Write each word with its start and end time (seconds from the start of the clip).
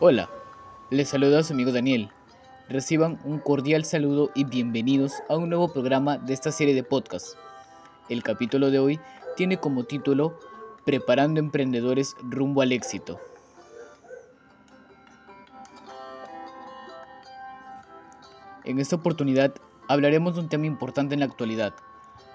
Hola, 0.00 0.30
les 0.90 1.08
saluda 1.08 1.40
a 1.40 1.42
su 1.42 1.54
amigo 1.54 1.72
Daniel. 1.72 2.10
Reciban 2.68 3.18
un 3.24 3.40
cordial 3.40 3.84
saludo 3.84 4.30
y 4.32 4.44
bienvenidos 4.44 5.12
a 5.28 5.36
un 5.36 5.48
nuevo 5.48 5.72
programa 5.72 6.18
de 6.18 6.34
esta 6.34 6.52
serie 6.52 6.72
de 6.72 6.84
podcasts. 6.84 7.36
El 8.08 8.22
capítulo 8.22 8.70
de 8.70 8.78
hoy 8.78 9.00
tiene 9.36 9.56
como 9.56 9.82
título 9.82 10.38
Preparando 10.86 11.40
emprendedores 11.40 12.14
rumbo 12.22 12.62
al 12.62 12.70
éxito. 12.70 13.18
En 18.64 18.78
esta 18.78 18.94
oportunidad 18.94 19.52
hablaremos 19.88 20.36
de 20.36 20.42
un 20.42 20.48
tema 20.48 20.66
importante 20.66 21.14
en 21.14 21.20
la 21.20 21.26
actualidad, 21.26 21.74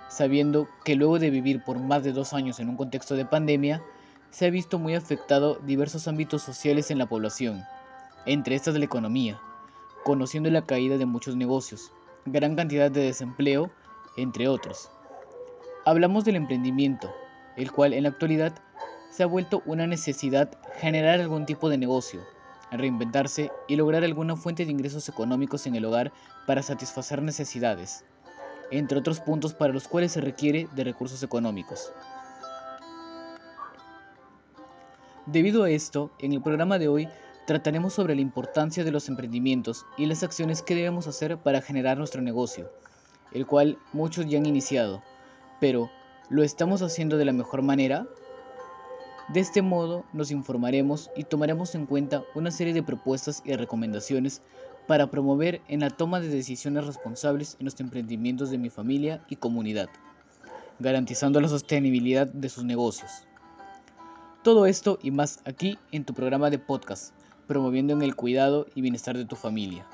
sabiendo 0.09 0.67
que 0.83 0.95
luego 0.95 1.17
de 1.17 1.29
vivir 1.29 1.63
por 1.63 1.79
más 1.79 2.03
de 2.03 2.11
dos 2.11 2.33
años 2.33 2.59
en 2.59 2.67
un 2.67 2.75
contexto 2.75 3.15
de 3.15 3.23
pandemia, 3.23 3.81
se 4.33 4.47
ha 4.47 4.49
visto 4.49 4.79
muy 4.79 4.95
afectado 4.95 5.59
diversos 5.63 6.07
ámbitos 6.07 6.41
sociales 6.41 6.89
en 6.89 6.97
la 6.97 7.05
población, 7.05 7.63
entre 8.25 8.55
estas 8.55 8.73
la 8.73 8.83
economía, 8.83 9.39
conociendo 10.03 10.49
la 10.49 10.63
caída 10.63 10.97
de 10.97 11.05
muchos 11.05 11.35
negocios, 11.35 11.91
gran 12.25 12.55
cantidad 12.55 12.89
de 12.89 13.03
desempleo, 13.03 13.69
entre 14.17 14.47
otros. 14.47 14.89
Hablamos 15.85 16.25
del 16.25 16.35
emprendimiento, 16.35 17.13
el 17.57 17.71
cual 17.71 17.93
en 17.93 18.03
la 18.03 18.09
actualidad 18.09 18.55
se 19.11 19.21
ha 19.21 19.27
vuelto 19.27 19.61
una 19.67 19.85
necesidad 19.85 20.49
generar 20.79 21.21
algún 21.21 21.45
tipo 21.45 21.69
de 21.69 21.77
negocio, 21.77 22.21
reinventarse 22.71 23.51
y 23.67 23.75
lograr 23.75 24.03
alguna 24.03 24.35
fuente 24.35 24.65
de 24.65 24.71
ingresos 24.71 25.07
económicos 25.09 25.67
en 25.67 25.75
el 25.75 25.85
hogar 25.85 26.11
para 26.47 26.63
satisfacer 26.63 27.21
necesidades, 27.21 28.03
entre 28.71 28.97
otros 28.97 29.19
puntos 29.19 29.53
para 29.53 29.73
los 29.73 29.87
cuales 29.87 30.11
se 30.11 30.21
requiere 30.21 30.67
de 30.73 30.85
recursos 30.85 31.21
económicos. 31.21 31.93
Debido 35.25 35.63
a 35.63 35.69
esto, 35.69 36.11
en 36.19 36.33
el 36.33 36.41
programa 36.41 36.77
de 36.77 36.89
hoy 36.89 37.07
trataremos 37.47 37.93
sobre 37.93 38.13
la 38.13 38.19
importancia 38.19 38.83
de 38.83 38.91
los 38.91 39.07
emprendimientos 39.07 39.85
y 39.97 40.05
las 40.05 40.21
acciones 40.21 40.61
que 40.61 40.75
debemos 40.75 41.07
hacer 41.07 41.37
para 41.37 41.61
generar 41.61 41.97
nuestro 41.97 42.21
negocio, 42.21 42.69
el 43.31 43.45
cual 43.45 43.77
muchos 43.93 44.25
ya 44.27 44.37
han 44.37 44.45
iniciado, 44.45 45.01
pero 45.61 45.89
¿lo 46.29 46.43
estamos 46.43 46.81
haciendo 46.81 47.15
de 47.15 47.23
la 47.23 47.31
mejor 47.31 47.61
manera? 47.61 48.05
De 49.29 49.39
este 49.39 49.61
modo 49.61 50.03
nos 50.11 50.29
informaremos 50.29 51.09
y 51.15 51.23
tomaremos 51.23 51.73
en 51.73 51.85
cuenta 51.85 52.23
una 52.35 52.51
serie 52.51 52.73
de 52.73 52.83
propuestas 52.83 53.41
y 53.45 53.55
recomendaciones 53.55 54.41
para 54.87 55.09
promover 55.09 55.61
en 55.69 55.79
la 55.79 55.89
toma 55.89 56.19
de 56.19 56.27
decisiones 56.27 56.85
responsables 56.85 57.55
en 57.59 57.65
los 57.65 57.79
emprendimientos 57.79 58.51
de 58.51 58.57
mi 58.57 58.69
familia 58.69 59.23
y 59.29 59.37
comunidad, 59.37 59.87
garantizando 60.79 61.39
la 61.39 61.47
sostenibilidad 61.47 62.27
de 62.27 62.49
sus 62.49 62.65
negocios. 62.65 63.25
Todo 64.43 64.65
esto 64.65 64.99
y 65.01 65.11
más 65.11 65.39
aquí 65.45 65.79
en 65.93 66.03
tu 66.03 66.13
programa 66.13 66.49
de 66.49 66.59
podcast, 66.59 67.13
promoviendo 67.47 67.93
en 67.93 68.01
el 68.01 68.13
cuidado 68.13 68.67
y 68.75 68.81
bienestar 68.81 69.15
de 69.15 69.23
tu 69.23 69.37
familia. 69.37 69.87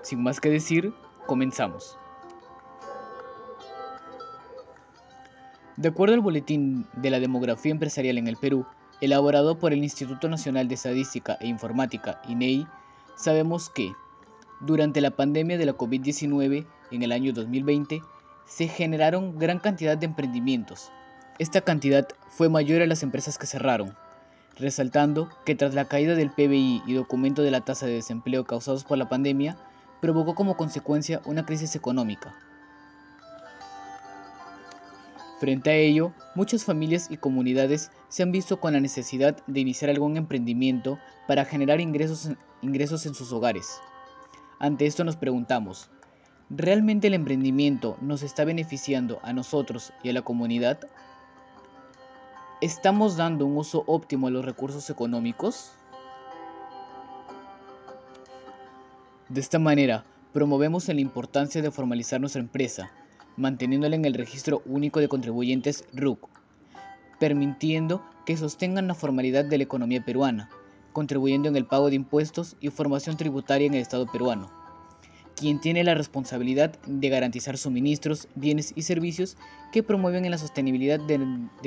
Sin 0.00 0.22
más 0.22 0.40
que 0.40 0.48
decir, 0.48 0.94
comenzamos. 1.26 1.98
De 5.76 5.88
acuerdo 5.88 6.14
al 6.14 6.22
Boletín 6.22 6.86
de 6.94 7.10
la 7.10 7.20
Demografía 7.20 7.72
Empresarial 7.72 8.16
en 8.16 8.26
el 8.26 8.38
Perú, 8.38 8.64
elaborado 9.02 9.58
por 9.58 9.74
el 9.74 9.84
Instituto 9.84 10.30
Nacional 10.30 10.66
de 10.66 10.76
Estadística 10.76 11.36
e 11.42 11.46
Informática, 11.46 12.22
INEI, 12.26 12.66
sabemos 13.16 13.68
que, 13.68 13.92
durante 14.60 15.02
la 15.02 15.10
pandemia 15.10 15.58
de 15.58 15.66
la 15.66 15.76
COVID-19 15.76 16.66
en 16.90 17.02
el 17.02 17.12
año 17.12 17.34
2020, 17.34 18.00
se 18.48 18.66
generaron 18.66 19.38
gran 19.38 19.58
cantidad 19.58 19.96
de 19.96 20.06
emprendimientos. 20.06 20.90
Esta 21.38 21.60
cantidad 21.60 22.08
fue 22.30 22.48
mayor 22.48 22.82
a 22.82 22.86
las 22.86 23.02
empresas 23.02 23.38
que 23.38 23.46
cerraron, 23.46 23.94
resaltando 24.56 25.28
que 25.44 25.54
tras 25.54 25.74
la 25.74 25.84
caída 25.84 26.14
del 26.14 26.30
PBI 26.30 26.82
y 26.86 26.94
documento 26.94 27.42
de 27.42 27.50
la 27.50 27.60
tasa 27.60 27.86
de 27.86 27.92
desempleo 27.92 28.44
causados 28.44 28.84
por 28.84 28.98
la 28.98 29.08
pandemia, 29.08 29.56
provocó 30.00 30.34
como 30.34 30.56
consecuencia 30.56 31.20
una 31.24 31.44
crisis 31.44 31.76
económica. 31.76 32.34
Frente 35.38 35.70
a 35.70 35.76
ello, 35.76 36.12
muchas 36.34 36.64
familias 36.64 37.08
y 37.10 37.16
comunidades 37.16 37.92
se 38.08 38.24
han 38.24 38.32
visto 38.32 38.58
con 38.58 38.72
la 38.72 38.80
necesidad 38.80 39.36
de 39.46 39.60
iniciar 39.60 39.90
algún 39.90 40.16
emprendimiento 40.16 40.98
para 41.28 41.44
generar 41.44 41.80
ingresos, 41.80 42.30
ingresos 42.60 43.06
en 43.06 43.14
sus 43.14 43.32
hogares. 43.32 43.78
Ante 44.58 44.86
esto 44.86 45.04
nos 45.04 45.14
preguntamos, 45.14 45.90
¿Realmente 46.50 47.08
el 47.08 47.14
emprendimiento 47.14 47.98
nos 48.00 48.22
está 48.22 48.46
beneficiando 48.46 49.20
a 49.22 49.34
nosotros 49.34 49.92
y 50.02 50.08
a 50.08 50.14
la 50.14 50.22
comunidad? 50.22 50.80
¿Estamos 52.62 53.18
dando 53.18 53.44
un 53.44 53.58
uso 53.58 53.84
óptimo 53.86 54.28
a 54.28 54.30
los 54.30 54.46
recursos 54.46 54.88
económicos? 54.88 55.72
De 59.28 59.42
esta 59.42 59.58
manera, 59.58 60.04
promovemos 60.32 60.88
la 60.88 60.98
importancia 61.02 61.60
de 61.60 61.70
formalizar 61.70 62.18
nuestra 62.18 62.40
empresa, 62.40 62.92
manteniéndola 63.36 63.96
en 63.96 64.06
el 64.06 64.14
registro 64.14 64.62
único 64.64 65.00
de 65.00 65.08
contribuyentes 65.08 65.84
RUC, 65.92 66.30
permitiendo 67.20 68.02
que 68.24 68.38
sostengan 68.38 68.88
la 68.88 68.94
formalidad 68.94 69.44
de 69.44 69.58
la 69.58 69.64
economía 69.64 70.02
peruana, 70.02 70.48
contribuyendo 70.94 71.50
en 71.50 71.56
el 71.56 71.66
pago 71.66 71.90
de 71.90 71.96
impuestos 71.96 72.56
y 72.58 72.70
formación 72.70 73.18
tributaria 73.18 73.66
en 73.66 73.74
el 73.74 73.82
Estado 73.82 74.06
peruano 74.06 74.57
quien 75.38 75.60
tiene 75.60 75.84
la 75.84 75.94
responsabilidad 75.94 76.72
de 76.84 77.08
garantizar 77.08 77.56
suministros, 77.56 78.26
bienes 78.34 78.72
y 78.74 78.82
servicios 78.82 79.36
que 79.70 79.84
promueven 79.84 80.24
en 80.24 80.32
la 80.32 80.38
sostenibilidad 80.38 80.98
de, 80.98 81.18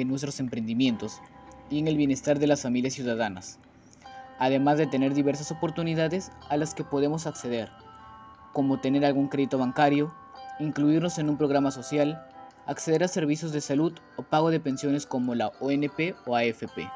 nuestros 0.04 0.42
emprendimientos 0.42 1.22
y 1.70 1.80
en 1.80 1.88
el 1.88 1.96
bienestar 1.96 2.38
de 2.38 2.48
las 2.48 2.64
familias 2.64 2.94
ciudadanas, 2.94 3.59
además 4.40 4.78
de 4.78 4.88
tener 4.88 5.14
diversas 5.14 5.52
oportunidades 5.52 6.32
a 6.50 6.58
las 6.58 6.74
que 6.74 6.84
podemos 6.84 7.28
acceder, 7.28 7.70
como 8.52 8.82
tener 8.82 9.06
algún 9.06 9.30
crédito 9.30 9.58
bancario, 9.58 10.14
incluirnos 10.59 11.18
en 11.18 11.30
un 11.30 11.38
programa 11.38 11.72
social, 11.72 12.22
acceder 12.66 13.06
a 13.06 13.08
servicios 13.08 13.53
de 13.53 13.62
salud 13.62 13.94
o 14.18 14.24
pago 14.24 14.52
de 14.52 14.59
pensiones 14.59 15.06
como 15.06 15.34
la 15.34 15.48
ONP 15.62 16.16
o 16.26 16.36
AFP. 16.36 16.90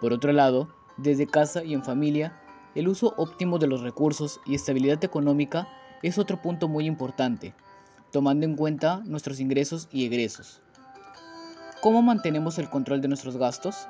Por 0.00 0.14
otro 0.14 0.32
lado, 0.32 0.79
desde 1.02 1.26
casa 1.26 1.64
y 1.64 1.74
en 1.74 1.82
familia, 1.82 2.40
el 2.74 2.88
uso 2.88 3.14
óptimo 3.16 3.58
de 3.58 3.66
los 3.66 3.80
recursos 3.80 4.40
y 4.46 4.54
estabilidad 4.54 5.02
económica 5.04 5.68
es 6.02 6.18
otro 6.18 6.40
punto 6.40 6.68
muy 6.68 6.86
importante, 6.86 7.54
tomando 8.12 8.46
en 8.46 8.56
cuenta 8.56 9.02
nuestros 9.04 9.40
ingresos 9.40 9.88
y 9.90 10.06
egresos. 10.06 10.62
¿Cómo 11.82 12.02
mantenemos 12.02 12.58
el 12.58 12.68
control 12.68 13.00
de 13.00 13.08
nuestros 13.08 13.36
gastos? 13.36 13.86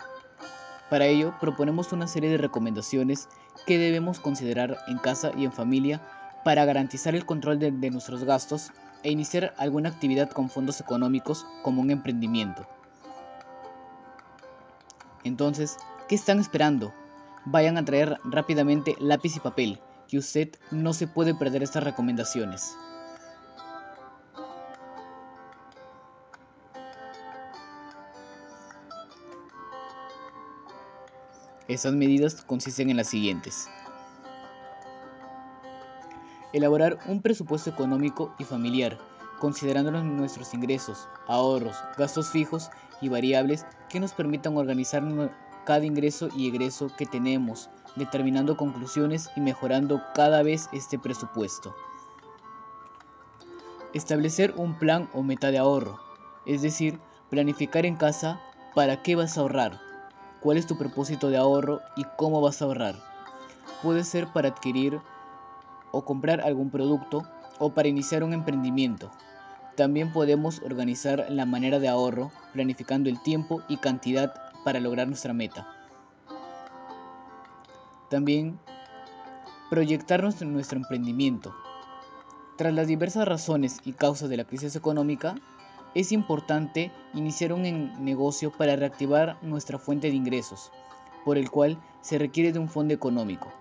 Para 0.89 1.07
ello, 1.07 1.35
proponemos 1.41 1.93
una 1.93 2.07
serie 2.09 2.31
de 2.31 2.39
recomendaciones 2.39 3.29
que 3.67 3.79
debemos 3.79 4.21
considerar 4.21 4.79
en 4.89 4.99
casa 4.99 5.33
y 5.37 5.45
en 5.45 5.53
familia 5.53 6.01
para 6.45 6.65
garantizar 6.65 7.15
el 7.15 7.27
control 7.27 7.59
de, 7.59 7.91
nuestros 7.91 8.25
gastos 8.25 8.71
e 9.03 9.11
iniciar 9.11 9.55
alguna 9.59 9.89
actividad 9.89 10.31
con 10.31 10.51
fondos 10.51 10.81
económicos 10.81 11.47
como 11.63 11.83
un 11.83 11.91
emprendimiento. 11.91 12.67
Entonces, 15.23 15.77
¿qué 16.09 16.15
están 16.15 16.39
esperando? 16.39 16.95
Vayan 17.47 17.79
a 17.79 17.85
traer 17.85 18.19
rápidamente 18.25 18.97
lápiz 19.01 19.37
y 19.37 19.41
papel, 19.41 19.81
que 20.09 20.19
usted 20.19 20.51
no 20.71 20.93
se 20.93 21.07
puede 21.07 21.35
perder 21.35 21.63
estas 21.63 21.85
recomendaciones. 21.85 22.77
Estas 31.71 31.93
medidas 31.93 32.43
consisten 32.43 32.91
en 32.91 32.97
las 32.97 33.07
siguientes. 33.07 33.69
Elaborar 36.53 36.99
un 37.07 37.23
presupuesto 37.23 37.71
económico 37.71 38.35
y 38.41 38.45
familiar, 38.45 38.99
considerando 39.39 39.93
nuestros 40.03 40.53
ingresos, 40.53 41.09
ahorros, 41.29 41.77
gastos 41.97 42.29
fijos 42.31 42.71
y 43.01 43.09
variables 43.09 43.65
que 43.89 44.01
nos 44.01 44.13
permitan 44.13 44.57
organizar 44.57 45.05
cada 45.65 45.85
ingreso 45.85 46.29
y 46.35 46.49
egreso 46.49 46.91
que 46.97 47.07
tenemos, 47.07 47.71
determinando 47.97 48.57
conclusiones 48.57 49.31
y 49.37 49.41
mejorando 49.41 50.03
cada 50.15 50.43
vez 50.43 50.69
este 50.73 50.99
presupuesto. 50.99 51.75
Establecer 53.93 54.55
un 54.57 54.79
plan 54.79 55.09
o 55.13 55.23
meta 55.23 55.51
de 55.51 55.59
ahorro, 55.59 56.01
es 56.47 56.63
decir, 56.63 57.01
planificar 57.29 57.87
en 57.87 57.97
casa 57.97 58.41
para 58.75 59.03
qué 59.03 59.17
vas 59.17 59.37
a 59.37 59.41
ahorrar, 59.41 59.81
cuál 60.41 60.57
es 60.57 60.67
tu 60.67 60.79
propósito 60.79 61.31
de 61.31 61.37
ahorro 61.37 61.81
y 61.97 62.05
cómo 62.17 62.41
vas 62.41 62.63
a 62.63 62.67
ahorrar. 62.67 62.97
Puede 63.83 64.05
ser 64.05 64.27
para 64.29 64.49
adquirir 64.49 65.01
o 65.93 66.05
comprar 66.05 66.41
algún 66.41 66.71
producto 66.71 67.23
o 67.59 67.73
para 67.73 67.89
iniciar 67.89 68.23
un 68.25 68.33
emprendimiento. 68.33 69.11
También 69.77 70.13
podemos 70.13 70.61
organizar 70.63 71.27
la 71.31 71.47
manera 71.47 71.79
de 71.79 71.89
ahorro 71.89 72.31
planificando 72.53 73.09
el 73.09 73.23
tiempo 73.23 73.63
y 73.69 73.79
cantidad 73.79 74.35
para 74.65 74.81
lograr 74.81 75.07
nuestra 75.07 75.33
meta. 75.33 75.67
También 78.09 78.59
proyectarnos 79.71 80.43
en 80.43 80.53
nuestro 80.53 80.79
emprendimiento. 80.79 81.55
Tras 82.57 82.75
las 82.75 82.89
diversas 82.89 83.27
razones 83.27 83.79
y 83.85 83.93
causas 83.93 84.29
de 84.29 84.37
la 84.37 84.45
crisis 84.45 84.75
económica, 84.75 85.37
es 85.95 86.13
importante 86.13 86.93
iniciar 87.15 87.53
un 87.53 87.63
negocio 88.05 88.53
para 88.53 88.77
reactivar 88.77 89.39
nuestra 89.43 89.79
fuente 89.79 90.09
de 90.09 90.17
ingresos, 90.17 90.71
por 91.25 91.39
el 91.39 91.51
cual 91.51 91.79
se 92.01 92.19
requiere 92.19 92.53
de 92.53 92.59
un 92.59 92.69
fondo 92.69 92.95
económico. 92.95 93.53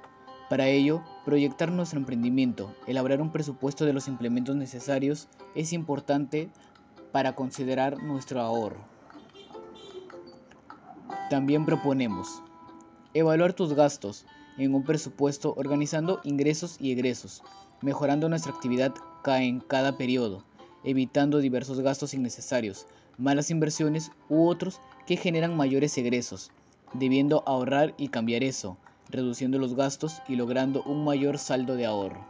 Para 0.50 0.68
ello, 0.68 1.04
proyectar 1.25 1.72
nuestro 1.72 2.00
emprendimiento, 2.00 2.74
elaborar 2.88 3.22
un 3.22 3.31
presupuesto 3.31 3.86
de 3.86 3.94
los 3.94 4.07
implementos 4.07 4.56
necesarios 4.56 5.28
es 5.54 5.74
importante 5.74 6.50
para 7.12 7.36
considerar 7.36 8.01
nuestro 8.01 8.42
ahorro. 8.42 8.99
También 11.29 11.65
proponemos 11.65 12.41
evaluar 13.13 13.53
tus 13.53 13.73
gastos 13.73 14.25
en 14.57 14.73
un 14.73 14.83
presupuesto 14.83 15.53
organizando 15.57 16.21
ingresos 16.23 16.77
y 16.79 16.91
egresos, 16.91 17.43
mejorando 17.81 18.29
nuestra 18.29 18.51
actividad 18.51 18.93
en 19.25 19.59
cada 19.59 19.95
periodo, 19.95 20.43
evitando 20.83 21.37
diversos 21.37 21.81
gastos 21.81 22.15
innecesarios, 22.15 22.87
malas 23.17 23.51
inversiones 23.51 24.11
u 24.27 24.47
otros 24.47 24.81
que 25.05 25.17
generan 25.17 25.55
mayores 25.55 25.95
egresos, 25.99 26.51
debiendo 26.93 27.43
ahorrar 27.45 27.93
y 27.97 28.07
cambiar 28.07 28.43
eso, 28.43 28.77
reduciendo 29.09 29.59
los 29.59 29.75
gastos 29.75 30.23
y 30.27 30.35
logrando 30.35 30.81
un 30.83 31.03
mayor 31.03 31.37
saldo 31.37 31.75
de 31.75 31.85
ahorro. 31.85 32.25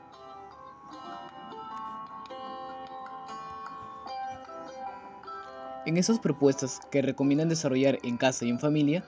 En 5.85 5.97
esas 5.97 6.19
propuestas 6.19 6.81
que 6.91 7.01
recomiendan 7.01 7.49
desarrollar 7.49 7.99
en 8.03 8.17
casa 8.17 8.45
y 8.45 8.49
en 8.49 8.59
familia, 8.59 9.03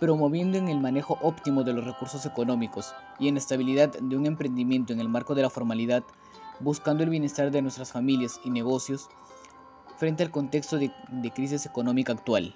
promoviendo 0.00 0.58
en 0.58 0.68
el 0.68 0.80
manejo 0.80 1.18
óptimo 1.22 1.64
de 1.64 1.72
los 1.72 1.84
recursos 1.84 2.24
económicos 2.26 2.94
y 3.18 3.28
en 3.28 3.34
la 3.34 3.40
estabilidad 3.40 3.90
de 3.90 4.16
un 4.16 4.26
emprendimiento 4.26 4.92
en 4.92 5.00
el 5.00 5.08
marco 5.08 5.34
de 5.34 5.42
la 5.42 5.50
formalidad, 5.50 6.02
buscando 6.60 7.04
el 7.04 7.10
bienestar 7.10 7.50
de 7.50 7.62
nuestras 7.62 7.92
familias 7.92 8.40
y 8.44 8.50
negocios 8.50 9.08
frente 9.96 10.22
al 10.22 10.30
contexto 10.30 10.78
de, 10.78 10.92
de 11.10 11.30
crisis 11.30 11.66
económica 11.66 12.12
actual 12.12 12.54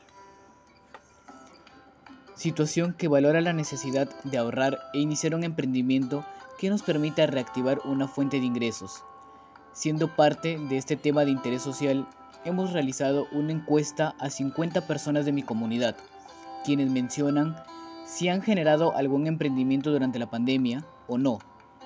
situación 2.36 2.94
que 2.96 3.08
valora 3.08 3.40
la 3.40 3.54
necesidad 3.54 4.08
de 4.24 4.38
ahorrar 4.38 4.78
e 4.92 5.00
iniciar 5.00 5.34
un 5.34 5.42
emprendimiento 5.42 6.24
que 6.58 6.70
nos 6.70 6.82
permita 6.82 7.26
reactivar 7.26 7.80
una 7.84 8.06
fuente 8.06 8.38
de 8.38 8.46
ingresos. 8.46 9.02
Siendo 9.72 10.14
parte 10.14 10.58
de 10.58 10.76
este 10.76 10.96
tema 10.96 11.24
de 11.24 11.30
interés 11.32 11.62
social, 11.62 12.06
hemos 12.46 12.72
realizado 12.72 13.26
una 13.32 13.52
encuesta 13.52 14.14
a 14.20 14.30
50 14.30 14.86
personas 14.86 15.24
de 15.24 15.32
mi 15.32 15.42
comunidad, 15.42 15.96
quienes 16.64 16.90
mencionan 16.90 17.56
si 18.06 18.28
han 18.28 18.40
generado 18.40 18.96
algún 18.96 19.26
emprendimiento 19.26 19.90
durante 19.90 20.20
la 20.20 20.30
pandemia 20.30 20.84
o 21.08 21.18
no, 21.18 21.40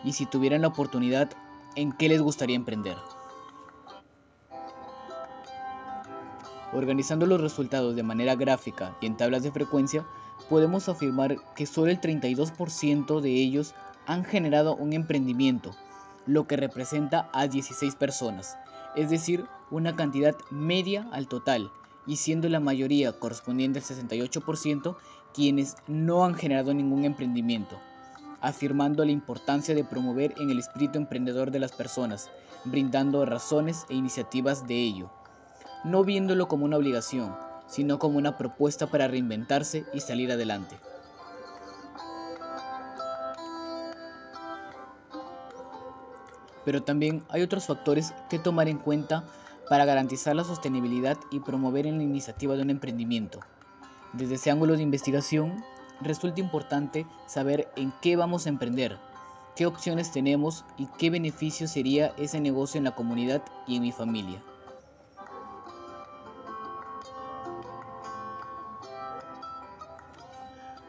y 0.04 0.12
si 0.12 0.26
tuvieran 0.26 0.60
la 0.60 0.68
oportunidad, 0.68 1.30
en 1.76 1.92
qué 1.92 2.08
les 2.08 2.20
gustaría 2.20 2.56
emprender. 2.56 2.96
Organizando 6.72 7.26
los 7.26 7.40
resultados 7.40 7.96
de 7.96 8.02
manera 8.02 8.36
gráfica 8.36 8.96
y 9.00 9.06
en 9.06 9.16
tablas 9.16 9.42
de 9.42 9.50
frecuencia, 9.50 10.06
podemos 10.48 10.88
afirmar 10.88 11.36
que 11.56 11.66
solo 11.66 11.90
el 11.90 12.00
32% 12.00 13.20
de 13.20 13.30
ellos 13.30 13.74
han 14.06 14.24
generado 14.24 14.76
un 14.76 14.92
emprendimiento, 14.92 15.70
lo 16.26 16.46
que 16.46 16.56
representa 16.56 17.30
a 17.32 17.48
16 17.48 17.96
personas, 17.96 18.56
es 18.94 19.10
decir, 19.10 19.46
una 19.70 19.96
cantidad 19.96 20.37
media 20.50 21.08
al 21.12 21.28
total, 21.28 21.70
y 22.06 22.17
siendo 22.17 22.49
la 22.49 22.61
mayoría 22.61 23.12
correspondiente 23.12 23.78
al 23.78 23.84
68% 23.84 24.96
quienes 25.32 25.76
no 25.87 26.25
han 26.25 26.34
generado 26.34 26.75
ningún 26.75 27.05
emprendimiento, 27.05 27.78
afirmando 28.40 29.05
la 29.05 29.12
importancia 29.12 29.75
de 29.75 29.84
promover 29.84 30.34
en 30.38 30.50
el 30.50 30.58
espíritu 30.58 30.99
emprendedor 30.99 31.50
de 31.50 31.61
las 31.61 31.72
personas, 31.72 32.31
brindando 32.64 33.25
razones 33.25 33.87
e 33.88 33.94
iniciativas 33.94 34.67
de 34.67 34.75
ello, 34.75 35.11
no 35.84 36.05
viéndolo 36.05 36.49
como 36.49 36.64
una 36.64 36.76
obligación, 36.76 37.34
sino 37.67 37.99
como 37.99 38.19
una 38.19 38.37
propuesta 38.37 38.88
para 38.88 39.08
reinventarse 39.08 39.84
y 39.94 40.00
salir 40.00 40.32
adelante. 40.32 40.76
Pero 46.64 46.82
también 46.82 47.25
hay 47.28 47.43
otros 47.43 47.67
factores 47.67 48.12
que 48.28 48.38
tomar 48.38 48.69
en 48.69 48.78
cuenta 48.78 49.25
para 49.70 49.84
garantizar 49.84 50.34
la 50.34 50.43
sostenibilidad 50.43 51.17
y 51.31 51.38
promover 51.38 51.87
en 51.87 51.99
la 51.99 52.02
iniciativa 52.02 52.56
de 52.56 52.62
un 52.62 52.70
emprendimiento. 52.70 53.38
Desde 54.12 54.34
ese 54.34 54.50
ángulo 54.50 54.76
de 54.76 54.82
investigación, 54.82 55.62
resulta 56.00 56.40
importante 56.40 57.06
saber 57.28 57.69
en 57.76 57.93
qué 58.02 58.17
vamos 58.17 58.46
a 58.46 58.49
emprender, 58.49 58.99
qué 59.55 59.67
opciones 59.67 60.11
tenemos 60.11 60.64
y 60.76 60.87
qué 60.99 61.08
beneficio 61.08 61.69
sería 61.69 62.08
ese 62.19 62.40
negocio 62.40 62.78
en 62.78 62.84
la 62.84 62.96
comunidad 62.96 63.44
y 63.69 63.76
en 63.76 63.82
mi 63.82 63.93
familia. 63.93 64.43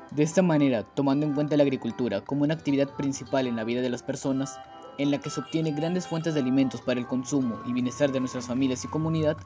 De 0.09 0.23
esta 0.23 0.41
manera, 0.41 0.81
tomando 0.95 1.27
en 1.27 1.35
cuenta 1.35 1.55
la 1.55 1.61
agricultura 1.61 2.21
como 2.21 2.45
una 2.45 2.55
actividad 2.55 2.89
principal 2.95 3.45
en 3.45 3.57
la 3.57 3.63
vida 3.63 3.81
de 3.81 3.91
las 3.91 4.01
personas, 4.01 4.59
en 4.97 5.11
la 5.11 5.19
que 5.19 5.29
se 5.29 5.39
obtienen 5.39 5.75
grandes 5.75 6.07
fuentes 6.07 6.33
de 6.33 6.39
alimentos 6.39 6.81
para 6.81 6.99
el 6.99 7.07
consumo 7.07 7.59
y 7.65 7.73
bienestar 7.73 8.11
de 8.11 8.19
nuestras 8.19 8.47
familias 8.47 8.83
y 8.83 8.87
comunidad, 8.87 9.37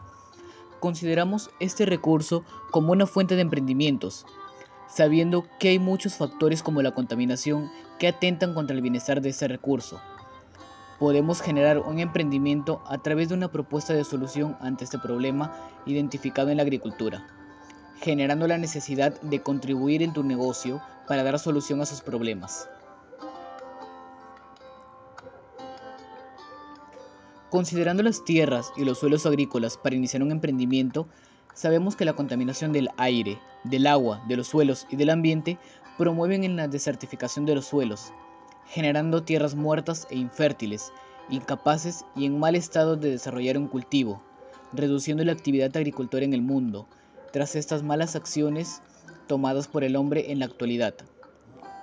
consideramos 0.80 1.50
este 1.60 1.86
recurso 1.86 2.44
como 2.72 2.92
una 2.92 3.06
fuente 3.06 3.36
de 3.36 3.42
emprendimientos, 3.42 4.26
sabiendo 4.88 5.46
que 5.60 5.70
hay 5.70 5.80
muchos 5.80 6.16
factores 6.16 6.62
como 6.62 6.82
la 6.82 6.94
contaminación 6.94 7.72
que 8.00 8.08
atentan 8.08 8.54
contra 8.54 8.76
el 8.76 8.82
bienestar 8.82 9.22
de 9.22 9.30
este 9.30 9.48
recurso. 9.48 10.00
Podemos 11.00 11.42
generar 11.42 11.80
un 11.80 12.00
emprendimiento 12.00 12.82
a 12.88 12.98
través 13.00 13.30
de 13.30 13.36
una 13.36 13.52
propuesta 13.52 13.94
de 13.94 14.04
solución 14.04 14.58
ante 14.62 14.86
este 14.86 15.00
problema 15.00 15.54
identificado 15.86 16.50
en 16.50 16.58
la 16.58 16.64
agricultura 16.64 17.26
generando 18.02 18.48
la 18.48 18.58
necesidad 18.58 19.20
de 19.22 19.42
contribuir 19.42 20.04
en 20.04 20.14
tu 20.14 20.24
negocio 20.24 20.82
para 21.08 21.24
dar 21.24 21.40
solución 21.40 21.82
a 21.82 21.86
sus 21.86 22.02
problemas. 22.02 22.70
Considerando 27.50 28.04
las 28.04 28.24
tierras 28.26 28.72
y 28.76 28.86
los 28.86 29.00
suelos 29.00 29.26
agrícolas 29.26 29.78
para 29.78 29.96
iniciar 29.96 30.24
un 30.24 30.32
emprendimiento, 30.32 31.08
sabemos 31.54 31.96
que 31.96 32.06
la 32.06 32.14
contaminación 32.14 32.74
del 32.74 32.90
aire, 32.98 33.40
del 33.64 33.88
agua, 33.88 34.24
de 34.28 34.38
los 34.38 34.48
suelos 34.48 34.88
y 34.90 34.96
del 34.96 35.12
ambiente 35.12 35.58
promueven 35.98 36.44
en 36.44 36.56
la 36.56 36.68
desertificación 36.68 37.46
de 37.46 37.56
los 37.56 37.66
suelos, 37.66 38.14
generando 38.68 39.24
tierras 39.24 39.56
muertas 39.56 40.08
e 40.10 40.18
infértiles, 40.18 40.92
incapaces 41.30 42.06
y 42.16 42.26
en 42.26 42.40
mal 42.40 42.56
estado 42.56 42.98
de 42.98 43.12
desarrollar 43.12 43.58
un 43.58 43.68
cultivo, 43.68 44.22
reduciendo 44.74 45.24
la 45.24 45.32
actividad 45.32 45.76
agricultora 45.78 46.26
en 46.26 46.34
el 46.34 46.42
mundo, 46.42 46.88
tras 47.32 47.56
estas 47.56 47.84
malas 47.84 48.16
acciones 48.16 48.82
tomadas 49.28 49.68
por 49.68 49.84
el 49.84 49.96
hombre 49.96 50.32
en 50.32 50.40
la 50.40 50.46
actualidad. 50.46 50.96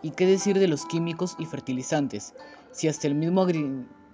¿Y 0.03 0.11
qué 0.11 0.27
decir 0.27 0.59
de 0.59 0.69
los 0.69 0.85
químicos 0.87 1.37
y 1.39 1.47
fertilizantes, 1.47 2.35
si 2.73 2.89
hasta 2.89 3.07
el 3.07 3.15
mismo, 3.15 3.47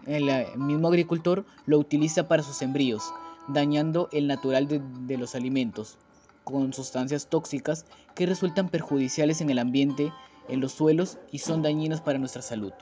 el 0.08 0.58
mismo 0.58 0.88
agricultor 0.88 1.44
lo 1.66 1.78
utiliza 1.78 2.28
para 2.28 2.42
sus 2.42 2.56
sembríos, 2.56 3.12
dañando 3.46 4.08
el 4.12 4.26
natural 4.26 4.66
de, 4.66 4.82
de 5.00 5.18
los 5.18 5.34
alimentos, 5.34 5.98
con 6.44 6.72
sustancias 6.72 7.28
tóxicas 7.28 7.84
que 8.14 8.26
resultan 8.26 8.68
perjudiciales 8.68 9.40
en 9.40 9.50
el 9.50 9.58
ambiente, 9.58 10.12
en 10.48 10.60
los 10.60 10.72
suelos 10.72 11.18
y 11.30 11.38
son 11.38 11.62
dañinas 11.62 12.00
para 12.00 12.18
nuestra 12.18 12.42
salud? 12.42 12.72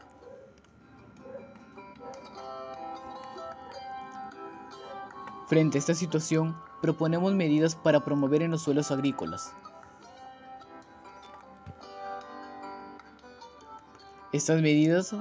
Frente 5.49 5.78
a 5.78 5.80
esta 5.80 5.95
situación, 5.95 6.56
proponemos 6.80 7.33
medidas 7.33 7.76
para 7.76 8.04
promover 8.04 8.42
en 8.42 8.50
los 8.50 8.62
suelos 8.62 8.90
agrícolas. 8.90 9.52
Estas 14.33 14.61
medidas 14.61 15.14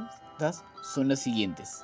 son 0.83 1.07
las 1.07 1.19
siguientes. 1.19 1.83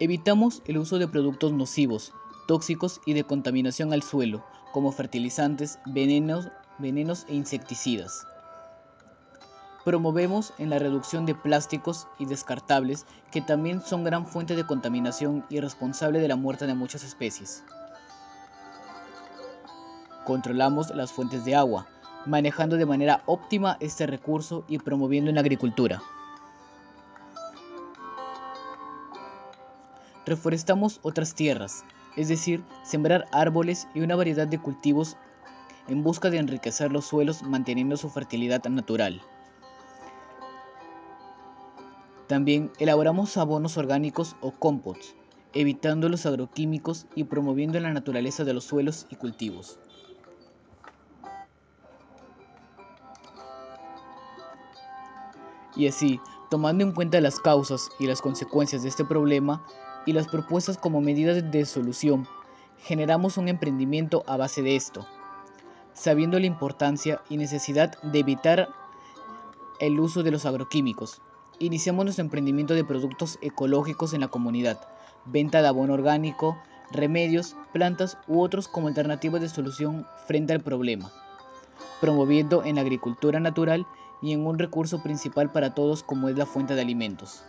Evitamos 0.00 0.62
el 0.66 0.78
uso 0.78 1.00
de 1.00 1.08
productos 1.08 1.52
nocivos, 1.52 2.12
tóxicos 2.46 3.00
y 3.04 3.14
de 3.14 3.24
contaminación 3.24 3.92
al 3.92 4.04
suelo, 4.04 4.44
como 4.72 4.92
fertilizantes, 4.92 5.80
venenos, 5.86 6.48
venenos 6.78 7.26
e 7.28 7.34
insecticidas. 7.34 8.24
Promovemos 9.84 10.52
en 10.58 10.70
la 10.70 10.78
reducción 10.78 11.26
de 11.26 11.34
plásticos 11.34 12.06
y 12.20 12.26
descartables 12.26 13.06
que 13.32 13.40
también 13.40 13.80
son 13.80 14.04
gran 14.04 14.24
fuente 14.24 14.54
de 14.54 14.64
contaminación 14.64 15.44
y 15.50 15.58
responsable 15.58 16.20
de 16.20 16.28
la 16.28 16.36
muerte 16.36 16.68
de 16.68 16.74
muchas 16.74 17.02
especies. 17.02 17.64
Controlamos 20.24 20.94
las 20.94 21.10
fuentes 21.10 21.44
de 21.44 21.56
agua, 21.56 21.88
manejando 22.24 22.76
de 22.76 22.86
manera 22.86 23.24
óptima 23.26 23.76
este 23.80 24.06
recurso 24.06 24.64
y 24.68 24.78
promoviendo 24.78 25.28
en 25.28 25.34
la 25.34 25.40
agricultura. 25.40 26.02
Reforestamos 30.28 31.00
otras 31.00 31.34
tierras, 31.34 31.84
es 32.14 32.28
decir, 32.28 32.62
sembrar 32.82 33.24
árboles 33.32 33.88
y 33.94 34.00
una 34.00 34.14
variedad 34.14 34.46
de 34.46 34.58
cultivos 34.58 35.16
en 35.88 36.02
busca 36.02 36.28
de 36.28 36.36
enriquecer 36.36 36.92
los 36.92 37.06
suelos 37.06 37.42
manteniendo 37.42 37.96
su 37.96 38.10
fertilidad 38.10 38.62
natural. 38.66 39.22
También 42.26 42.70
elaboramos 42.78 43.38
abonos 43.38 43.78
orgánicos 43.78 44.36
o 44.42 44.50
composts, 44.50 45.16
evitando 45.54 46.10
los 46.10 46.26
agroquímicos 46.26 47.06
y 47.14 47.24
promoviendo 47.24 47.80
la 47.80 47.90
naturaleza 47.90 48.44
de 48.44 48.52
los 48.52 48.64
suelos 48.64 49.06
y 49.08 49.16
cultivos. 49.16 49.80
Y 55.74 55.86
así, 55.86 56.20
tomando 56.50 56.84
en 56.84 56.92
cuenta 56.92 57.18
las 57.22 57.40
causas 57.40 57.88
y 57.98 58.06
las 58.06 58.20
consecuencias 58.20 58.82
de 58.82 58.90
este 58.90 59.06
problema 59.06 59.64
y 60.08 60.14
las 60.14 60.26
propuestas 60.26 60.78
como 60.78 61.02
medidas 61.02 61.50
de 61.50 61.66
solución, 61.66 62.26
generamos 62.78 63.36
un 63.36 63.46
emprendimiento 63.46 64.24
a 64.26 64.38
base 64.38 64.62
de 64.62 64.74
esto, 64.74 65.06
sabiendo 65.92 66.38
la 66.38 66.46
importancia 66.46 67.20
y 67.28 67.36
necesidad 67.36 68.00
de 68.00 68.20
evitar 68.20 68.70
el 69.80 70.00
uso 70.00 70.22
de 70.22 70.30
los 70.30 70.46
agroquímicos. 70.46 71.20
Iniciamos 71.58 72.06
nuestro 72.06 72.24
emprendimiento 72.24 72.72
de 72.72 72.86
productos 72.86 73.38
ecológicos 73.42 74.14
en 74.14 74.22
la 74.22 74.28
comunidad, 74.28 74.80
venta 75.26 75.60
de 75.60 75.68
abono 75.68 75.92
orgánico, 75.92 76.56
remedios, 76.90 77.54
plantas 77.74 78.16
u 78.26 78.40
otros 78.40 78.66
como 78.66 78.88
alternativas 78.88 79.42
de 79.42 79.50
solución 79.50 80.06
frente 80.26 80.54
al 80.54 80.62
problema, 80.62 81.12
promoviendo 82.00 82.64
en 82.64 82.76
la 82.76 82.80
agricultura 82.80 83.40
natural 83.40 83.86
y 84.22 84.32
en 84.32 84.46
un 84.46 84.58
recurso 84.58 85.02
principal 85.02 85.52
para 85.52 85.74
todos 85.74 86.02
como 86.02 86.30
es 86.30 86.38
la 86.38 86.46
fuente 86.46 86.74
de 86.74 86.80
alimentos. 86.80 87.44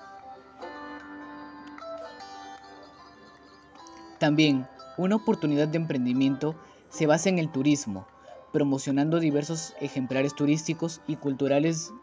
También, 4.20 4.68
una 4.98 5.16
oportunidad 5.16 5.70
de 5.70 5.78
emprendimiento 5.78 6.54
se 6.90 7.08
basa 7.08 7.30
en 7.30 7.40
el 7.40 7.50
turismo, 7.50 8.06
promocionando 8.52 9.20
diversos 9.20 9.74
ejemplares 9.80 10.36
turísticos 10.36 11.02
y 11.08 11.16
culturales 11.16 11.94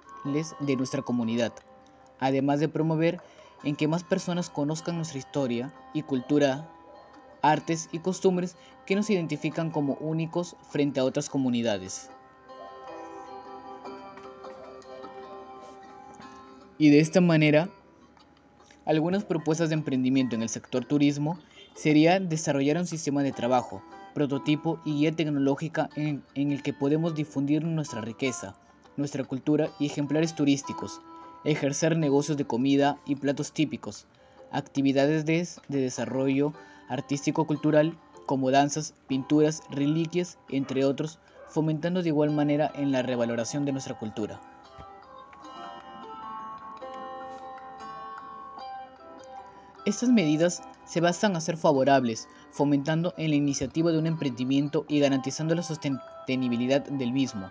de 0.60 0.76
nuestra 0.76 1.02
comunidad, 1.02 1.52
además 2.18 2.58
de 2.58 2.68
promover 2.68 3.20
en 3.64 3.76
que 3.76 3.86
más 3.86 4.02
personas 4.02 4.48
conozcan 4.48 4.96
nuestra 4.96 5.18
historia 5.18 5.74
y 5.92 6.02
cultura, 6.02 6.70
artes 7.42 7.88
y 7.92 7.98
costumbres 7.98 8.56
que 8.86 8.96
nos 8.96 9.10
identifican 9.10 9.70
como 9.70 9.94
únicos 9.94 10.56
frente 10.70 11.00
a 11.00 11.04
otras 11.04 11.28
comunidades. 11.28 12.10
Y 16.78 16.90
de 16.90 17.00
esta 17.00 17.20
manera, 17.20 17.68
algunas 18.84 19.24
propuestas 19.24 19.68
de 19.68 19.74
emprendimiento 19.74 20.34
en 20.34 20.42
el 20.42 20.48
sector 20.48 20.84
turismo 20.84 21.38
sería 21.76 22.18
desarrollar 22.18 22.78
un 22.78 22.86
sistema 22.86 23.22
de 23.22 23.32
trabajo, 23.32 23.82
prototipo 24.14 24.80
y 24.84 24.94
guía 24.94 25.12
tecnológica 25.12 25.90
en, 25.94 26.24
el 26.34 26.62
que 26.62 26.72
podemos 26.72 27.14
difundir 27.14 27.64
nuestra 27.64 28.00
riqueza, 28.00 28.56
nuestra 28.96 29.24
cultura 29.24 29.68
y 29.78 29.86
ejemplares 29.86 30.34
turísticos, 30.34 31.02
ejercer 31.44 31.96
negocios 31.98 32.38
de 32.38 32.46
comida 32.46 32.98
y 33.04 33.16
platos 33.16 33.52
típicos, 33.52 34.06
actividades 34.50 35.26
de, 35.26 35.46
de 35.68 35.80
desarrollo 35.80 36.54
artístico-cultural 36.88 37.96
como 38.24 38.50
danzas, 38.50 38.94
pinturas, 39.06 39.62
reliquias, 39.70 40.38
entre 40.48 40.84
otros, 40.84 41.18
fomentando 41.48 42.02
de 42.02 42.08
igual 42.08 42.30
manera 42.30 42.72
en 42.74 42.90
la 42.90 43.02
revaloración 43.02 43.66
de 43.66 43.72
nuestra 43.72 43.98
cultura. 43.98 44.40
Estas 49.84 50.08
medidas 50.08 50.62
se 50.86 51.00
basan 51.00 51.36
a 51.36 51.40
ser 51.40 51.56
favorables, 51.56 52.28
fomentando 52.50 53.12
en 53.18 53.30
la 53.30 53.36
iniciativa 53.36 53.92
de 53.92 53.98
un 53.98 54.06
emprendimiento 54.06 54.86
y 54.88 55.00
garantizando 55.00 55.54
la 55.54 55.62
sostenibilidad 55.62 56.82
del 56.84 57.12
mismo, 57.12 57.50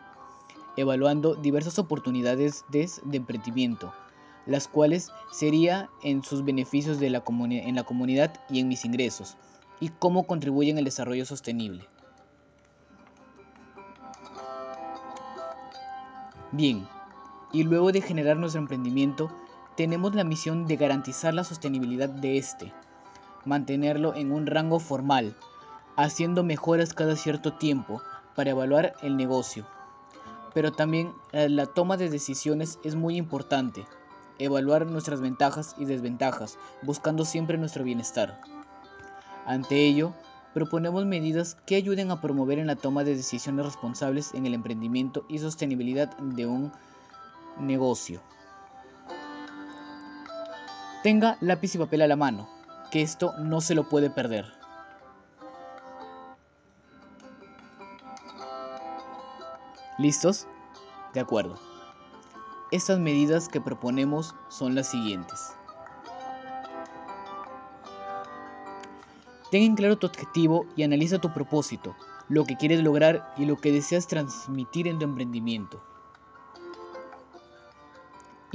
evaluando 0.78 1.36
diversas 1.36 1.78
oportunidades 1.78 2.66
de, 2.70 2.90
emprendimiento, 3.12 3.94
las 4.46 4.68
cuales 4.68 5.12
sería 5.32 5.90
en 6.02 6.24
sus 6.24 6.44
beneficios 6.44 7.00
de 7.00 7.10
la 7.10 7.24
en 7.28 7.76
la 7.76 7.84
comunidad 7.84 8.34
y 8.50 8.60
en 8.60 8.68
mis 8.68 8.86
ingresos, 8.86 9.38
y 9.80 9.90
cómo 9.90 10.26
contribuyen 10.26 10.78
al 10.78 10.86
desarrollo 10.86 11.26
sostenible. 11.26 11.88
Bien, 16.52 16.88
y 17.52 17.64
luego 17.64 17.92
de 17.92 18.02
generar 18.02 18.38
nuestro 18.38 18.62
emprendimiento, 18.62 19.30
tenemos 19.76 20.16
la 20.16 20.24
misión 20.24 20.68
de 20.68 20.78
garantizar 20.78 21.34
la 21.34 21.44
sostenibilidad 21.44 22.08
de 22.08 22.38
este, 22.38 22.72
mantenerlo 23.46 24.16
en 24.16 24.32
un 24.32 24.48
rango 24.48 24.80
formal, 24.80 25.36
haciendo 25.96 26.44
mejoras 26.44 26.94
cada 26.94 27.16
cierto 27.16 27.54
tiempo 27.54 28.02
para 28.36 28.52
evaluar 28.52 28.96
el 29.02 29.18
negocio. 29.18 29.66
Pero 30.54 30.72
también 30.72 31.14
eh, 31.32 31.50
la 31.50 31.66
toma 31.66 31.98
de 31.98 32.10
decisiones 32.10 32.80
es 32.84 32.96
muy 32.96 33.18
importante, 33.18 33.86
evaluar 34.40 34.86
nuestras 34.86 35.22
ventajas 35.22 35.76
y 35.78 35.86
desventajas, 35.86 36.58
buscando 36.82 37.26
siempre 37.26 37.58
nuestro 37.58 37.84
bienestar. 37.84 38.42
Ante 39.46 39.86
ello, 39.86 40.14
proponemos 40.54 41.06
medidas 41.06 41.56
que 41.66 41.76
ayuden 41.76 42.12
a 42.12 42.22
promover 42.22 42.60
en 42.60 42.68
la 42.68 42.76
toma 42.76 43.04
de 43.04 43.16
decisiones 43.16 43.66
responsables 43.66 44.34
en 44.34 44.46
el 44.46 44.54
emprendimiento 44.54 45.26
y 45.28 45.40
sostenibilidad 45.40 46.18
de 46.18 46.48
un 46.48 46.72
negocio. 47.60 48.22
Tenga 51.04 51.38
lápiz 51.42 51.76
y 51.76 51.78
papel 51.78 52.02
a 52.02 52.08
la 52.08 52.16
mano, 52.16 52.50
que 52.96 53.02
esto 53.02 53.34
no 53.40 53.60
se 53.60 53.76
lo 53.76 53.90
puede 53.90 54.10
perder. 54.10 54.46
¿Listos? 59.98 60.48
De 61.14 61.20
acuerdo. 61.20 61.60
Estas 62.72 63.00
medidas 63.00 63.50
que 63.50 63.60
proponemos 63.60 64.34
son 64.48 64.76
las 64.76 64.88
siguientes. 64.88 65.58
Ten 69.52 69.64
en 69.64 69.76
claro 69.76 69.98
tu 69.98 70.08
objetivo 70.08 70.66
y 70.78 70.84
analiza 70.84 71.20
tu 71.20 71.34
propósito, 71.34 71.98
lo 72.30 72.46
que 72.46 72.56
quieres 72.56 72.82
lograr 72.82 73.34
y 73.36 73.44
lo 73.44 73.58
que 73.58 73.74
deseas 73.74 74.08
transmitir 74.08 74.88
en 74.88 75.00
tu 75.00 75.04
emprendimiento. 75.04 75.84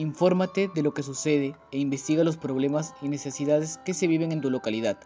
Infórmate 0.00 0.70
de 0.74 0.82
lo 0.82 0.94
que 0.94 1.02
sucede 1.02 1.54
e 1.72 1.78
investiga 1.78 2.24
los 2.24 2.38
problemas 2.38 2.94
y 3.02 3.08
necesidades 3.10 3.76
que 3.84 3.92
se 3.92 4.06
viven 4.06 4.32
en 4.32 4.40
tu 4.40 4.48
localidad. 4.48 4.96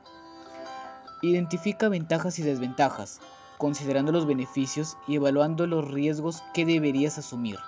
Identifica 1.21 1.89
ventajas 1.89 2.39
y 2.39 2.43
desventajas, 2.43 3.19
considerando 3.59 4.13
los 4.13 4.25
beneficios 4.25 4.97
y 5.09 5.17
evaluando 5.17 5.67
los 5.67 5.91
riesgos 5.91 6.45
que 6.55 6.65
deberías 6.65 7.19
asumir. 7.19 7.59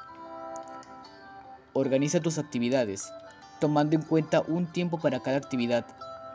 Organiza 1.72 2.20
tus 2.20 2.38
actividades, 2.38 3.12
tomando 3.60 3.96
en 3.96 4.02
cuenta 4.02 4.44
un 4.46 4.66
tiempo 4.66 5.00
para 5.00 5.18
cada 5.18 5.38
actividad, 5.38 5.84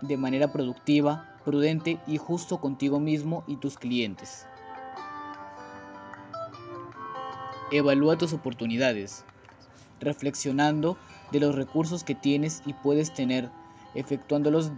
de 0.02 0.18
manera 0.18 0.52
productiva, 0.52 1.38
prudente 1.46 2.02
y 2.06 2.18
justo 2.18 2.60
contigo 2.60 3.00
mismo 3.00 3.46
y 3.48 3.56
tus 3.56 3.78
clientes. 3.78 4.46
Evalúa 7.72 8.18
tus 8.18 8.34
oportunidades, 8.34 9.24
reflexionando 10.02 10.98
de 11.32 11.40
los 11.40 11.56
recursos 11.56 12.04
que 12.04 12.16
tienes 12.16 12.62
y 12.66 12.74
puedes 12.74 13.14
tener, 13.14 13.50
efectuándolos 13.96 14.72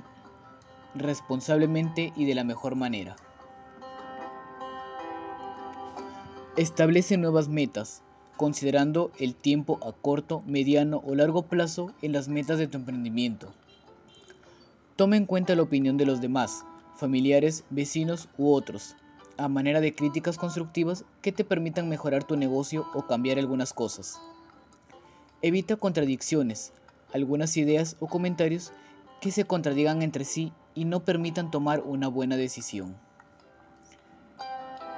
responsablemente 0.96 2.13
y 2.15 2.25
de 2.25 2.36
la 2.36 2.44
mejor 2.44 2.75
manera. 2.75 3.15
Establece 6.56 7.18
nuevas 7.18 7.48
metas, 7.48 8.03
considerando 8.38 9.12
el 9.18 9.34
tiempo 9.34 9.80
a 9.82 9.92
corto, 9.92 10.44
mediano 10.46 11.01
o 11.03 11.15
largo 11.15 11.44
plazo 11.44 11.92
en 12.01 12.12
las 12.12 12.27
metas 12.27 12.60
de 12.60 12.68
tu 12.68 12.77
emprendimiento. 12.77 13.51
Toma 14.96 15.18
en 15.18 15.25
cuenta 15.25 15.56
la 15.56 15.63
opinión 15.63 15.98
de 15.98 16.06
los 16.06 16.22
demás, 16.22 16.63
familiares, 16.96 17.63
vecinos 17.72 18.30
u 18.38 18.53
otros, 18.53 18.96
a 19.38 19.48
manera 19.48 19.82
de 19.82 19.96
críticas 19.96 20.38
constructivas 20.38 21.06
que 21.24 21.32
te 21.32 21.44
permitan 21.44 21.89
mejorar 21.89 22.24
tu 22.24 22.38
negocio 22.38 22.86
o 22.94 23.08
cambiar 23.08 23.39
algunas 23.39 23.74
cosas. 23.74 24.20
Evita 25.45 25.75
contradicciones, 25.75 26.71
algunas 27.13 27.57
ideas 27.57 27.97
o 28.00 28.07
comentarios 28.07 28.71
que 29.19 29.29
se 29.29 29.43
contradigan 29.43 30.01
entre 30.01 30.23
sí 30.23 30.53
y 30.73 30.85
no 30.85 31.01
permitan 31.01 31.51
tomar 31.51 31.81
una 31.81 32.07
buena 32.07 32.38
decisión. 32.38 32.95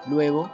Luego, 0.07 0.51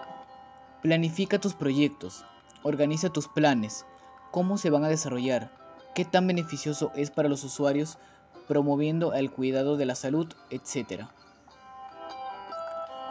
planifica 0.81 1.41
tus 1.41 1.55
proyectos, 1.55 2.23
organiza 2.63 3.09
tus 3.09 3.27
planes, 3.27 3.85
cómo 4.31 4.57
se 4.57 4.69
van 4.69 4.85
a 4.85 4.87
desarrollar, 4.87 5.51
qué 5.93 6.05
tan 6.05 6.25
beneficioso 6.25 6.93
es 6.95 7.11
para 7.11 7.27
los 7.27 7.43
usuarios, 7.43 7.97
promoviendo 8.47 9.13
el 9.13 9.29
cuidado 9.29 9.75
de 9.75 9.87
la 9.87 9.95
salud, 9.95 10.33
etc. 10.51 11.07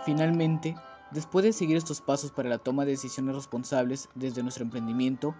Finalmente, 0.06 0.76
después 1.10 1.44
de 1.44 1.52
seguir 1.52 1.76
estos 1.76 2.00
pasos 2.00 2.32
para 2.32 2.48
la 2.48 2.56
toma 2.56 2.86
de 2.86 2.92
decisiones 2.92 3.34
responsables 3.34 4.08
desde 4.14 4.42
nuestro 4.42 4.64
emprendimiento, 4.64 5.34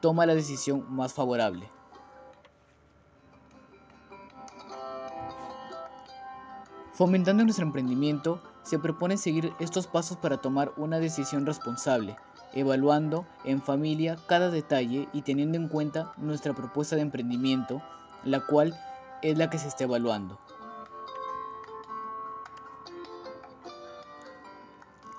toma 0.00 0.26
la 0.26 0.34
decisión 0.34 0.84
más 0.88 1.12
favorable. 1.12 1.70
Fomentando 6.92 7.44
nuestro 7.44 7.64
emprendimiento, 7.64 8.42
se 8.62 8.78
propone 8.78 9.16
seguir 9.16 9.52
estos 9.60 9.86
pasos 9.86 10.16
para 10.16 10.38
tomar 10.38 10.72
una 10.76 10.98
decisión 10.98 11.46
responsable, 11.46 12.16
evaluando 12.54 13.24
en 13.44 13.62
familia 13.62 14.18
cada 14.26 14.50
detalle 14.50 15.08
y 15.12 15.22
teniendo 15.22 15.56
en 15.56 15.68
cuenta 15.68 16.12
nuestra 16.16 16.54
propuesta 16.54 16.96
de 16.96 17.02
emprendimiento 17.02 17.80
la 18.24 18.40
cual 18.40 18.78
es 19.22 19.38
la 19.38 19.50
que 19.50 19.58
se 19.58 19.68
está 19.68 19.84
evaluando. 19.84 20.38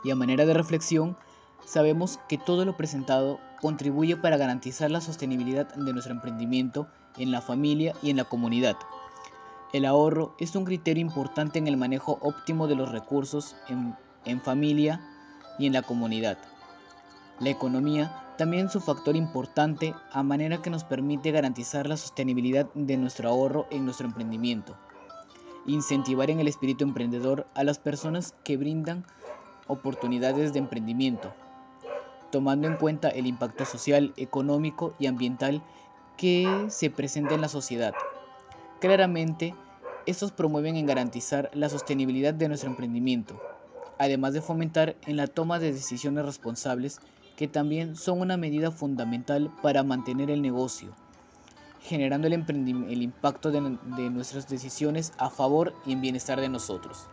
Y 0.03 0.11
a 0.11 0.15
manera 0.15 0.45
de 0.45 0.53
reflexión, 0.53 1.17
sabemos 1.65 2.19
que 2.29 2.37
todo 2.37 2.65
lo 2.65 2.77
presentado 2.77 3.39
contribuye 3.61 4.17
para 4.17 4.37
garantizar 4.37 4.89
la 4.91 5.01
sostenibilidad 5.01 5.73
de 5.75 5.93
nuestro 5.93 6.13
emprendimiento 6.13 6.87
en 7.17 7.31
la 7.31 7.41
familia 7.41 7.93
y 8.01 8.09
en 8.09 8.17
la 8.17 8.23
comunidad. 8.23 8.77
El 9.71 9.85
ahorro 9.85 10.35
es 10.39 10.55
un 10.55 10.65
criterio 10.65 11.01
importante 11.01 11.59
en 11.59 11.67
el 11.67 11.77
manejo 11.77 12.17
óptimo 12.21 12.67
de 12.67 12.75
los 12.75 12.91
recursos 12.91 13.55
en, 13.67 14.41
familia 14.41 14.99
y 15.59 15.67
en 15.67 15.73
la 15.73 15.83
comunidad. 15.83 16.37
La 17.39 17.49
economía 17.49 18.25
también 18.37 18.67
es 18.67 18.75
un 18.75 18.81
factor 18.81 19.15
importante 19.15 19.93
a 20.11 20.23
manera 20.23 20.61
que 20.61 20.69
nos 20.69 20.83
permite 20.83 21.31
garantizar 21.31 21.87
la 21.87 21.97
sostenibilidad 21.97 22.67
de 22.73 22.97
nuestro 22.97 23.29
ahorro 23.29 23.67
en 23.69 23.85
nuestro 23.85 24.07
emprendimiento. 24.07 24.75
Incentivar 25.67 26.31
en 26.31 26.39
el 26.39 26.47
espíritu 26.47 26.83
emprendedor 26.83 27.45
a 27.53 27.63
las 27.63 27.77
personas 27.77 28.33
que 28.43 28.57
brindan 28.57 29.05
oportunidades 29.67 30.51
de 30.51 30.59
emprendimiento, 30.59 31.31
tomando 32.31 32.67
en 32.67 32.75
cuenta 32.75 33.09
el 33.09 33.27
impacto 33.27 33.65
social, 33.65 34.13
económico 34.17 34.93
y 34.99 35.07
ambiental 35.07 35.61
que 36.17 36.65
se 36.69 36.89
presenta 36.89 37.35
en 37.35 37.41
la 37.41 37.47
sociedad. 37.47 37.93
Claramente, 38.79 39.55
estos 40.05 40.31
promueven 40.31 40.75
en 40.75 40.85
garantizar 40.85 41.49
la 41.53 41.69
sostenibilidad 41.69 42.33
de 42.33 42.47
nuestro 42.47 42.69
emprendimiento, 42.69 43.41
además 43.97 44.33
de 44.33 44.41
fomentar 44.41 44.95
en 45.05 45.17
la 45.17 45.27
toma 45.27 45.59
de 45.59 45.71
decisiones 45.71 46.25
responsables 46.25 46.99
que 47.35 47.47
también 47.47 47.95
son 47.95 48.19
una 48.19 48.35
medida 48.35 48.71
fundamental 48.71 49.49
para 49.61 49.83
mantener 49.83 50.29
el 50.29 50.41
negocio, 50.41 50.93
generando 51.81 52.27
el, 52.27 52.33
el 52.33 53.01
impacto 53.01 53.51
de, 53.51 53.77
de 53.95 54.09
nuestras 54.09 54.49
decisiones 54.49 55.13
a 55.17 55.29
favor 55.29 55.73
y 55.85 55.93
en 55.93 56.01
bienestar 56.01 56.41
de 56.41 56.49
nosotros. 56.49 57.07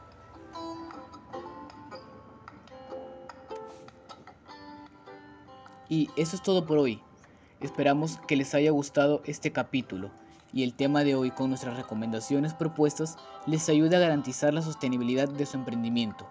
Y 5.89 6.11
eso 6.17 6.37
es 6.37 6.43
todo 6.43 6.67
por 6.67 6.79
hoy. 6.79 7.01
Esperamos 7.61 8.19
que 8.27 8.37
les 8.37 8.55
haya 8.55 8.71
gustado 8.71 9.23
este 9.25 9.53
capítulo 9.53 10.11
y 10.53 10.63
el 10.63 10.75
tema 10.75 11.05
de 11.05 11.15
hoy 11.15 11.31
con 11.31 11.49
nuestras 11.49 11.77
recomendaciones 11.77 12.55
propuestas 12.55 13.17
les 13.47 13.69
ayude 13.69 13.97
a 13.97 14.01
garantizar 14.01 14.53
la 14.53 14.63
sostenibilidad 14.63 15.29
de 15.29 15.47
su 15.47 15.57
emprendimiento. 15.57 16.27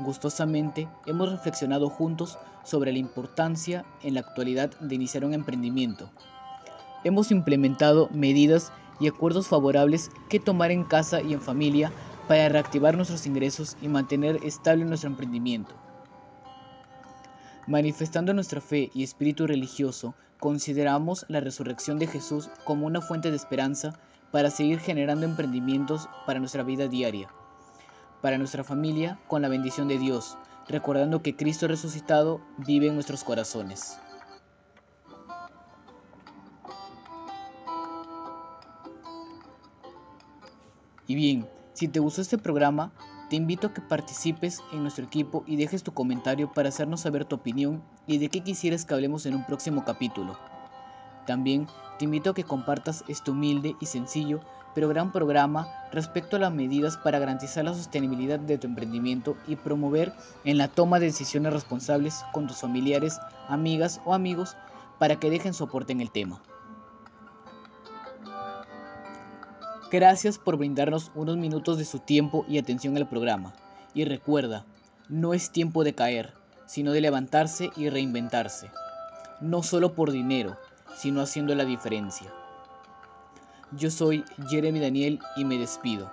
Gustosamente 0.00 0.88
hemos 1.06 1.30
reflexionado 1.30 1.88
juntos 1.88 2.38
sobre 2.64 2.92
la 2.92 2.98
importancia 2.98 3.84
en 4.02 4.14
la 4.14 4.20
actualidad 4.20 4.70
de 4.80 4.94
iniciar 4.94 5.24
un 5.24 5.34
emprendimiento. 5.34 6.10
Hemos 7.04 7.30
implementado 7.30 8.08
medidas 8.12 8.72
y 9.00 9.08
acuerdos 9.08 9.48
favorables 9.48 10.10
que 10.28 10.40
tomar 10.40 10.70
en 10.70 10.84
casa 10.84 11.20
y 11.20 11.32
en 11.32 11.40
familia 11.40 11.92
para 12.28 12.48
reactivar 12.48 12.96
nuestros 12.96 13.26
ingresos 13.26 13.76
y 13.82 13.88
mantener 13.88 14.38
estable 14.44 14.84
nuestro 14.84 15.10
emprendimiento. 15.10 15.74
Manifestando 17.68 18.34
nuestra 18.34 18.60
fe 18.60 18.90
y 18.92 19.04
espíritu 19.04 19.46
religioso, 19.46 20.14
consideramos 20.40 21.24
la 21.28 21.38
resurrección 21.38 22.00
de 22.00 22.08
Jesús 22.08 22.50
como 22.64 22.86
una 22.86 23.00
fuente 23.00 23.30
de 23.30 23.36
esperanza 23.36 23.92
para 24.32 24.50
seguir 24.50 24.80
generando 24.80 25.26
emprendimientos 25.26 26.08
para 26.26 26.40
nuestra 26.40 26.64
vida 26.64 26.88
diaria, 26.88 27.28
para 28.20 28.36
nuestra 28.36 28.64
familia 28.64 29.20
con 29.28 29.42
la 29.42 29.48
bendición 29.48 29.86
de 29.86 29.98
Dios, 29.98 30.36
recordando 30.68 31.22
que 31.22 31.36
Cristo 31.36 31.68
resucitado 31.68 32.40
vive 32.56 32.88
en 32.88 32.94
nuestros 32.94 33.22
corazones. 33.22 33.96
Y 41.06 41.14
bien, 41.14 41.48
si 41.74 41.86
te 41.86 42.00
gustó 42.00 42.22
este 42.22 42.38
programa, 42.38 42.92
te 43.32 43.36
invito 43.36 43.68
a 43.68 43.72
que 43.72 43.80
participes 43.80 44.60
en 44.74 44.82
nuestro 44.82 45.06
equipo 45.06 45.42
y 45.46 45.56
dejes 45.56 45.82
tu 45.82 45.94
comentario 45.94 46.52
para 46.52 46.68
hacernos 46.68 47.00
saber 47.00 47.24
tu 47.24 47.36
opinión 47.36 47.82
y 48.06 48.18
de 48.18 48.28
qué 48.28 48.40
quisieras 48.40 48.84
que 48.84 48.92
hablemos 48.92 49.24
en 49.24 49.34
un 49.34 49.46
próximo 49.46 49.86
capítulo. 49.86 50.38
También 51.26 51.66
te 51.98 52.04
invito 52.04 52.28
a 52.28 52.34
que 52.34 52.44
compartas 52.44 53.04
este 53.08 53.30
humilde 53.30 53.74
y 53.80 53.86
sencillo 53.86 54.40
pero 54.74 54.90
gran 54.90 55.12
programa 55.12 55.66
respecto 55.92 56.36
a 56.36 56.40
las 56.40 56.52
medidas 56.52 56.98
para 56.98 57.18
garantizar 57.18 57.64
la 57.64 57.72
sostenibilidad 57.72 58.38
de 58.38 58.58
tu 58.58 58.66
emprendimiento 58.66 59.34
y 59.46 59.56
promover 59.56 60.12
en 60.44 60.58
la 60.58 60.68
toma 60.68 61.00
de 61.00 61.06
decisiones 61.06 61.54
responsables 61.54 62.26
con 62.34 62.46
tus 62.46 62.58
familiares, 62.58 63.18
amigas 63.48 64.02
o 64.04 64.12
amigos 64.12 64.58
para 64.98 65.16
que 65.16 65.30
dejen 65.30 65.54
soporte 65.54 65.92
en 65.94 66.02
el 66.02 66.10
tema. 66.10 66.42
Gracias 69.92 70.38
por 70.38 70.56
brindarnos 70.56 71.10
unos 71.14 71.36
minutos 71.36 71.76
de 71.76 71.84
su 71.84 71.98
tiempo 71.98 72.46
y 72.48 72.56
atención 72.56 72.96
al 72.96 73.06
programa. 73.06 73.52
Y 73.92 74.06
recuerda, 74.06 74.64
no 75.10 75.34
es 75.34 75.50
tiempo 75.50 75.84
de 75.84 75.94
caer, 75.94 76.32
sino 76.64 76.92
de 76.92 77.02
levantarse 77.02 77.68
y 77.76 77.90
reinventarse. 77.90 78.70
No 79.42 79.62
solo 79.62 79.92
por 79.92 80.10
dinero, 80.10 80.56
sino 80.96 81.20
haciendo 81.20 81.54
la 81.54 81.66
diferencia. 81.66 82.32
Yo 83.72 83.90
soy 83.90 84.24
Jeremy 84.48 84.80
Daniel 84.80 85.18
y 85.36 85.44
me 85.44 85.58
despido. 85.58 86.10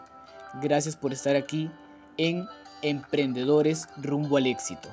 Gracias 0.61 0.97
por 0.97 1.13
estar 1.13 1.37
aquí 1.37 1.71
en 2.17 2.45
Emprendedores 2.81 3.87
rumbo 3.95 4.35
al 4.35 4.47
éxito. 4.47 4.89